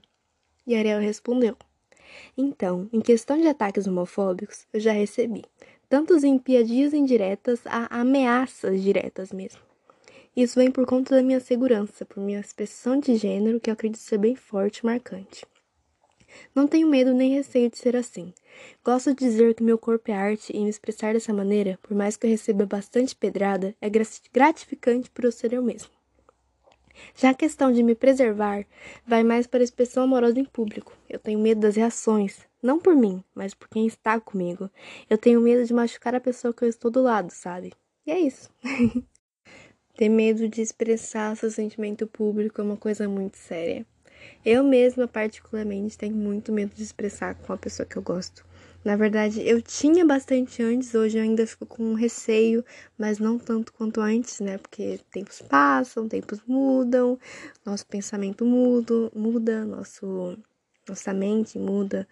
E 0.66 0.76
Ariel 0.76 1.00
respondeu: 1.00 1.58
então, 2.38 2.90
em 2.92 3.02
questão 3.02 3.38
de 3.40 3.48
ataques 3.48 3.88
homofóbicos, 3.88 4.66
eu 4.74 4.80
já 4.80 4.92
recebi, 4.92 5.44
tanto 5.90 6.14
em 6.26 6.38
piadinhas 6.38 6.94
indiretas 6.94 7.62
a 7.66 8.00
ameaças 8.00 8.82
diretas 8.82 9.32
mesmo. 9.32 9.60
Isso 10.36 10.60
vem 10.60 10.72
por 10.72 10.86
conta 10.86 11.16
da 11.16 11.22
minha 11.22 11.42
segurança, 11.42 12.06
por 12.06 12.22
minha 12.22 12.40
expressão 12.40 13.00
de 13.00 13.16
gênero, 13.16 13.60
que 13.60 13.70
eu 13.70 13.74
acredito 13.74 14.00
ser 14.00 14.18
bem 14.18 14.36
forte 14.36 14.80
e 14.80 14.86
marcante. 14.86 15.46
Não 16.54 16.68
tenho 16.68 16.88
medo 16.88 17.14
nem 17.14 17.34
receio 17.34 17.70
de 17.70 17.78
ser 17.78 17.96
assim. 17.96 18.34
Gosto 18.84 19.14
de 19.14 19.26
dizer 19.26 19.56
que 19.56 19.64
meu 19.64 19.78
corpo 19.78 20.12
é 20.12 20.14
arte 20.14 20.56
e 20.56 20.60
me 20.60 20.70
expressar 20.70 21.14
dessa 21.14 21.34
maneira, 21.34 21.80
por 21.82 21.96
mais 21.96 22.16
que 22.16 22.26
eu 22.26 22.30
receba 22.30 22.66
bastante 22.66 23.16
pedrada, 23.16 23.76
é 23.82 23.90
gratificante 23.90 25.10
por 25.10 25.26
eu 25.26 25.32
ser 25.32 25.54
eu 25.54 25.64
mesmo. 25.64 25.90
Já 27.16 27.32
a 27.32 27.36
questão 27.36 27.72
de 27.72 27.84
me 27.84 27.96
preservar 27.96 28.66
vai 29.06 29.24
mais 29.24 29.48
para 29.48 29.62
a 29.62 29.64
expressão 29.64 30.04
amorosa 30.04 30.40
em 30.40 30.46
público. 30.46 30.94
Eu 31.10 31.20
tenho 31.20 31.40
medo 31.40 31.62
das 31.62 31.76
reações, 31.76 32.40
não 32.62 32.80
por 32.80 32.96
mim, 32.96 33.24
mas 33.34 33.54
por 33.54 33.68
quem 33.70 33.88
está 33.88 34.20
comigo. 34.20 34.70
Eu 35.10 35.18
tenho 35.18 35.42
medo 35.42 35.66
de 35.66 35.74
machucar 35.74 36.16
a 36.16 36.20
pessoa 36.20 36.54
que 36.54 36.64
eu 36.64 36.70
estou 36.70 36.92
do 36.92 37.02
lado, 37.02 37.32
sabe? 37.32 37.74
E 38.06 38.12
é 38.12 38.20
isso. 38.20 38.50
Ter 39.96 40.10
medo 40.10 40.48
de 40.48 40.62
expressar 40.62 41.36
seu 41.36 41.52
sentimento 41.52 42.08
público 42.08 42.62
é 42.62 42.64
uma 42.64 42.78
coisa 42.78 43.08
muito 43.08 43.38
séria. 43.38 43.86
Eu 44.46 44.64
mesma, 44.64 45.08
particularmente, 45.08 45.98
tenho 45.98 46.16
muito 46.16 46.52
medo 46.52 46.74
de 46.76 46.84
expressar 46.84 47.36
com 47.36 47.54
a 47.54 47.58
pessoa 47.58 47.86
que 47.86 47.98
eu 47.98 48.02
gosto. 48.02 48.46
Na 48.84 48.96
verdade, 48.96 49.48
eu 49.48 49.62
tinha 49.62 50.04
bastante 50.04 50.64
antes, 50.64 50.96
hoje 50.96 51.18
eu 51.18 51.24
ainda 51.24 51.46
fico 51.46 51.68
com 51.68 51.94
receio, 51.94 52.66
mas 52.98 53.20
não 53.20 53.38
tanto 53.38 53.72
quanto 53.72 54.02
antes, 54.02 54.40
né? 54.40 54.58
Porque 54.58 55.00
tempos 55.12 55.40
passam, 55.42 56.08
tempos 56.08 56.42
mudam, 56.48 57.20
nosso 57.64 57.86
pensamento 57.86 58.44
muda, 58.44 59.12
muda, 59.14 59.64
nosso, 59.66 60.36
nossa 60.90 61.14
mente 61.14 61.60
muda, 61.60 62.08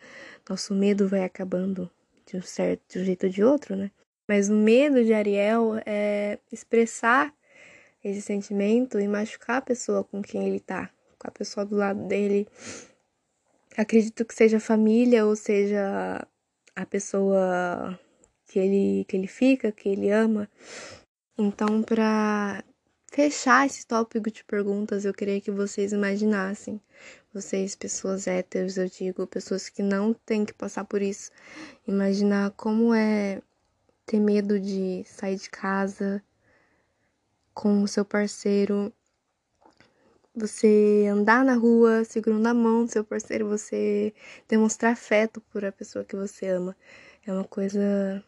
nosso 0.48 0.76
medo 0.76 1.08
vai 1.08 1.24
acabando 1.24 1.90
de 2.28 2.38
um 2.38 2.42
certo 2.44 2.82
de 2.88 3.00
um 3.00 3.06
jeito 3.06 3.26
ou 3.26 3.32
de 3.32 3.44
outro, 3.44 3.76
né? 3.76 3.90
Mas 4.28 4.48
o 4.48 4.54
medo 4.54 5.04
de 5.04 5.12
Ariel 5.12 5.82
é 5.88 6.38
expressar 6.52 7.34
esse 8.04 8.22
sentimento 8.22 9.00
e 9.00 9.08
machucar 9.08 9.58
a 9.58 9.62
pessoa 9.62 10.04
com 10.04 10.22
quem 10.22 10.48
ele 10.48 10.60
tá, 10.60 10.92
com 11.20 11.28
a 11.28 11.32
pessoa 11.32 11.66
do 11.66 11.76
lado 11.76 12.08
dele. 12.08 12.48
Acredito 13.78 14.26
que 14.26 14.34
seja 14.34 14.60
família 14.60 15.26
ou 15.26 15.36
seja 15.36 16.26
a 16.76 16.86
pessoa 16.86 18.00
que 18.48 18.58
ele, 18.58 19.06
que 19.06 19.16
ele 19.18 19.28
fica, 19.28 19.72
que 19.72 19.90
ele 19.90 20.10
ama. 20.10 20.50
Então, 21.38 21.84
para 21.84 22.64
fechar 23.12 23.66
esse 23.66 23.86
tópico 23.86 24.32
de 24.32 24.44
perguntas, 24.44 25.06
eu 25.06 25.14
queria 25.14 25.42
que 25.42 25.52
vocês 25.52 25.92
imaginassem, 25.92 26.82
vocês, 27.34 27.76
pessoas 27.76 28.28
héteros, 28.28 28.78
eu 28.78 28.88
digo, 28.88 29.28
pessoas 29.28 29.70
que 29.70 29.82
não 29.82 30.14
têm 30.14 30.46
que 30.46 30.54
passar 30.54 30.86
por 30.86 31.02
isso, 31.02 31.32
imaginar 31.88 32.52
como 32.52 32.94
é 32.94 33.42
ter 34.06 34.20
medo 34.20 34.60
de 34.60 35.04
sair 35.06 35.36
de 35.38 35.50
casa 35.50 36.24
com 37.54 37.84
o 37.84 37.88
seu 37.88 38.06
parceiro, 38.06 38.92
você 40.40 41.08
andar 41.12 41.44
na 41.44 41.56
rua 41.56 42.04
segurando 42.06 42.48
a 42.48 42.54
mão 42.54 42.86
do 42.86 42.92
seu 42.92 43.04
parceiro, 43.04 43.48
você 43.48 44.14
demonstrar 44.48 44.94
afeto 44.94 45.42
por 45.52 45.66
a 45.66 45.72
pessoa 45.72 46.06
que 46.06 46.16
você 46.16 46.48
ama. 46.48 46.76
É 47.26 47.32
uma 47.34 47.44
coisa 47.44 48.24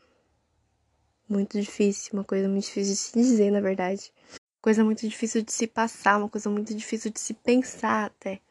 muito 1.28 1.60
difícil, 1.60 2.12
uma 2.14 2.24
coisa 2.24 2.48
muito 2.50 2.66
difícil 2.66 2.94
de 2.94 3.00
se 3.00 3.14
dizer, 3.14 3.52
na 3.52 3.62
verdade. 3.62 4.12
Coisa 4.62 4.84
muito 4.84 5.08
difícil 5.08 5.42
de 5.42 5.52
se 5.52 5.66
passar, 5.66 6.18
uma 6.18 6.30
coisa 6.30 6.50
muito 6.50 6.76
difícil 6.76 7.12
de 7.12 7.20
se 7.20 7.34
pensar 7.34 8.06
até. 8.06 8.42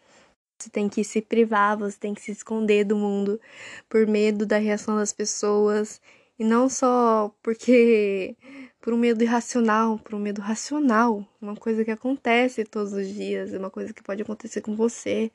Você 0.59 0.69
tem 0.71 0.89
que 0.89 1.03
se 1.05 1.23
privar, 1.23 1.79
você 1.79 1.97
tem 1.99 2.15
que 2.15 2.21
se 2.21 2.33
esconder 2.33 2.85
do 2.85 2.97
mundo 2.97 3.41
por 3.89 4.07
medo 4.07 4.45
da 4.45 4.59
reação 4.59 4.97
das 4.97 5.13
pessoas. 5.13 6.01
E 6.41 6.45
não 6.45 6.71
só 6.71 7.31
porque 7.43 8.35
por 8.81 8.95
um 8.95 8.97
medo 8.97 9.23
irracional, 9.23 9.99
por 9.99 10.15
um 10.15 10.19
medo 10.19 10.41
racional, 10.41 11.23
uma 11.39 11.55
coisa 11.55 11.85
que 11.85 11.91
acontece 11.91 12.65
todos 12.65 12.95
os 12.95 13.07
dias, 13.09 13.53
uma 13.53 13.69
coisa 13.69 13.93
que 13.93 14.03
pode 14.03 14.23
acontecer 14.23 14.63
com 14.63 14.75
você, 14.75 15.31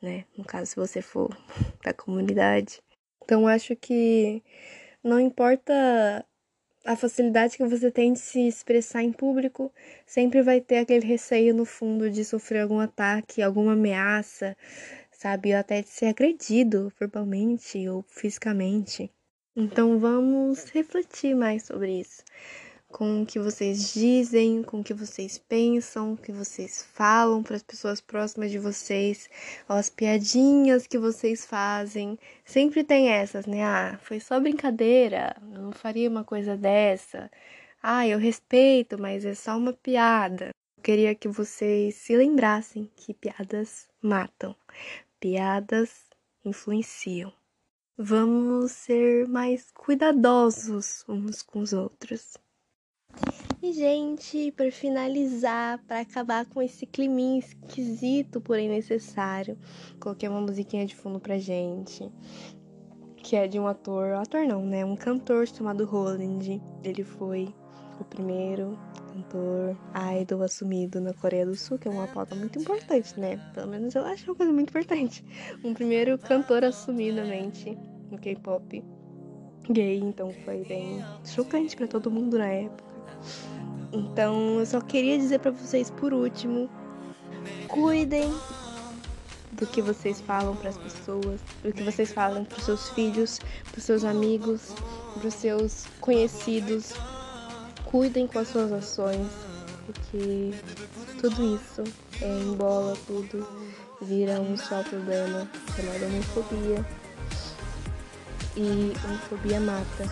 né? 0.00 0.26
No 0.36 0.44
caso, 0.44 0.70
se 0.70 0.76
você 0.76 1.02
for 1.02 1.28
da 1.84 1.92
comunidade. 1.92 2.80
Então, 3.24 3.48
acho 3.48 3.74
que 3.74 4.44
não 5.02 5.18
importa 5.18 6.24
a 6.84 6.94
facilidade 6.94 7.56
que 7.56 7.66
você 7.66 7.90
tem 7.90 8.12
de 8.12 8.20
se 8.20 8.46
expressar 8.46 9.02
em 9.02 9.10
público, 9.10 9.72
sempre 10.06 10.40
vai 10.40 10.60
ter 10.60 10.78
aquele 10.78 11.04
receio 11.04 11.52
no 11.52 11.64
fundo 11.64 12.08
de 12.08 12.24
sofrer 12.24 12.60
algum 12.60 12.78
ataque, 12.78 13.42
alguma 13.42 13.72
ameaça, 13.72 14.56
sabe? 15.10 15.52
Ou 15.52 15.58
até 15.58 15.82
de 15.82 15.88
ser 15.88 16.06
agredido 16.06 16.92
verbalmente 16.96 17.88
ou 17.88 18.04
fisicamente. 18.08 19.10
Então 19.60 19.98
vamos 19.98 20.70
refletir 20.70 21.34
mais 21.34 21.64
sobre 21.64 21.98
isso 21.98 22.22
com 22.86 23.22
o 23.22 23.26
que 23.26 23.40
vocês 23.40 23.92
dizem, 23.92 24.62
com 24.62 24.78
o 24.80 24.84
que 24.84 24.94
vocês 24.94 25.36
pensam, 25.36 26.12
o 26.12 26.16
que 26.16 26.30
vocês 26.30 26.86
falam 26.94 27.42
para 27.42 27.56
as 27.56 27.62
pessoas 27.64 28.00
próximas 28.00 28.52
de 28.52 28.58
vocês, 28.60 29.28
as 29.68 29.90
piadinhas 29.90 30.86
que 30.86 30.96
vocês 30.96 31.44
fazem. 31.44 32.16
Sempre 32.44 32.84
tem 32.84 33.08
essas, 33.08 33.46
né? 33.46 33.64
Ah, 33.64 33.98
foi 34.00 34.20
só 34.20 34.38
brincadeira, 34.38 35.36
eu 35.52 35.60
não 35.60 35.72
faria 35.72 36.08
uma 36.08 36.22
coisa 36.22 36.56
dessa. 36.56 37.28
Ah, 37.82 38.06
eu 38.06 38.16
respeito, 38.16 38.96
mas 38.96 39.24
é 39.24 39.34
só 39.34 39.56
uma 39.56 39.72
piada. 39.72 40.50
Eu 40.76 40.82
queria 40.84 41.16
que 41.16 41.26
vocês 41.26 41.96
se 41.96 42.16
lembrassem 42.16 42.88
que 42.94 43.12
piadas 43.12 43.88
matam, 44.00 44.54
piadas 45.18 46.06
influenciam. 46.44 47.32
Vamos 48.00 48.70
ser 48.70 49.26
mais 49.26 49.72
cuidadosos 49.72 51.04
uns 51.08 51.42
com 51.42 51.58
os 51.58 51.72
outros. 51.72 52.38
E, 53.60 53.72
gente, 53.72 54.52
para 54.52 54.70
finalizar, 54.70 55.82
para 55.84 55.98
acabar 55.98 56.46
com 56.46 56.62
esse 56.62 56.86
climinha 56.86 57.40
esquisito, 57.40 58.40
porém 58.40 58.68
necessário, 58.68 59.58
coloquei 59.98 60.28
uma 60.28 60.40
musiquinha 60.40 60.86
de 60.86 60.94
fundo 60.94 61.18
pra 61.18 61.38
gente, 61.38 62.08
que 63.16 63.34
é 63.34 63.48
de 63.48 63.58
um 63.58 63.66
ator, 63.66 64.12
ator 64.12 64.46
não, 64.46 64.64
né? 64.64 64.84
Um 64.84 64.94
cantor 64.94 65.48
chamado 65.48 65.84
Roland. 65.84 66.62
Ele 66.84 67.02
foi 67.02 67.52
o 67.98 68.04
primeiro 68.04 68.78
cantor 69.18 69.76
idol 70.20 70.42
assumido 70.42 71.00
na 71.00 71.12
Coreia 71.12 71.44
do 71.44 71.54
Sul, 71.54 71.78
que 71.78 71.88
é 71.88 71.90
uma 71.90 72.06
pauta 72.06 72.34
muito 72.34 72.58
importante, 72.58 73.18
né? 73.18 73.36
Pelo 73.54 73.68
menos 73.68 73.94
eu 73.94 74.04
acho 74.04 74.30
uma 74.30 74.36
coisa 74.36 74.52
muito 74.52 74.70
importante. 74.70 75.24
Um 75.64 75.74
primeiro 75.74 76.16
cantor 76.18 76.64
assumidamente 76.64 77.76
no 78.10 78.18
K-pop 78.18 78.84
gay, 79.70 79.98
então 79.98 80.32
foi 80.44 80.64
bem 80.64 81.04
chocante 81.24 81.76
para 81.76 81.86
todo 81.86 82.10
mundo 82.10 82.38
na 82.38 82.46
época. 82.46 82.84
Então, 83.92 84.58
eu 84.60 84.66
só 84.66 84.80
queria 84.80 85.18
dizer 85.18 85.40
para 85.40 85.50
vocês 85.50 85.90
por 85.90 86.12
último, 86.12 86.70
cuidem 87.66 88.30
do 89.52 89.66
que 89.66 89.82
vocês 89.82 90.20
falam 90.20 90.54
para 90.56 90.70
as 90.70 90.78
pessoas, 90.78 91.40
do 91.62 91.72
que 91.72 91.82
vocês 91.82 92.12
falam 92.12 92.44
para 92.44 92.58
os 92.58 92.64
seus 92.64 92.88
filhos, 92.90 93.40
para 93.70 93.78
os 93.78 93.84
seus 93.84 94.04
amigos, 94.04 94.74
para 95.14 95.26
os 95.26 95.34
seus 95.34 95.86
conhecidos. 96.00 96.94
Cuidem 97.90 98.26
com 98.26 98.38
as 98.38 98.48
suas 98.48 98.70
ações, 98.70 99.26
porque 99.86 100.52
tudo 101.18 101.56
isso 101.56 101.82
é, 102.20 102.40
embola 102.40 102.94
tudo, 103.06 103.48
vira 104.02 104.38
um 104.42 104.58
só 104.58 104.82
problema 104.82 105.48
chamado 105.74 106.04
homofobia. 106.04 106.84
E 108.54 108.92
homofobia 109.06 109.58
mata, 109.58 110.04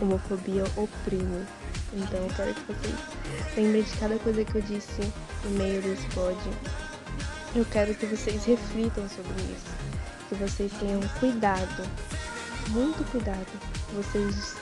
homofobia 0.00 0.62
oprime. 0.76 1.44
Então 1.92 2.20
eu 2.20 2.28
quero 2.36 2.54
que 2.54 2.72
vocês 2.72 2.94
lembrem 3.56 3.82
de 3.82 3.96
cada 3.98 4.18
coisa 4.20 4.44
que 4.44 4.54
eu 4.54 4.62
disse 4.62 5.12
no 5.42 5.50
meio 5.58 5.82
desse 5.82 6.06
pod. 6.10 6.38
Eu 7.56 7.64
quero 7.64 7.96
que 7.96 8.06
vocês 8.06 8.44
reflitam 8.44 9.08
sobre 9.08 9.42
isso. 9.42 9.74
Que 10.28 10.36
vocês 10.36 10.70
tenham 10.78 11.00
cuidado, 11.18 11.82
muito 12.68 13.04
cuidado. 13.10 13.46
Vocês 13.92 14.54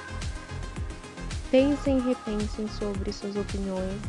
pensem 1.54 1.98
e 1.98 2.00
repensem 2.00 2.66
sobre 2.66 3.12
suas 3.12 3.36
opiniões, 3.36 4.02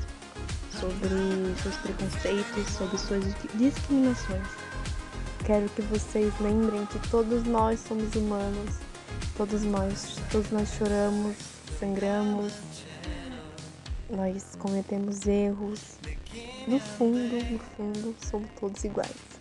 sobre 0.72 1.54
seus 1.62 1.76
preconceitos, 1.76 2.68
sobre 2.74 2.98
suas 2.98 3.24
discriminações. 3.54 4.48
Quero 5.46 5.70
que 5.70 5.84
vocês 5.84 6.34
lembrem 6.40 6.88
que 6.88 6.98
todos 7.10 7.44
nós 7.44 7.80
somos 7.82 8.16
humanos, 8.16 8.80
todos 9.38 9.62
nós, 9.62 10.18
todos 10.32 10.50
nós 10.50 10.74
choramos, 10.74 11.36
sangramos, 11.80 12.52
nós 14.10 14.56
cometemos 14.58 15.28
erros. 15.28 16.00
No 16.68 16.80
fundo, 16.80 17.36
no 17.52 17.60
fundo, 17.60 18.16
somos 18.28 18.50
todos 18.60 18.84
iguais. 18.84 19.35